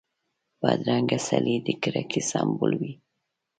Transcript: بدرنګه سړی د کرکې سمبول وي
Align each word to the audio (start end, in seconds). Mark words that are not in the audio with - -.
بدرنګه 0.61 1.19
سړی 1.27 1.55
د 1.65 1.67
کرکې 1.81 2.21
سمبول 2.29 2.71
وي 2.81 2.93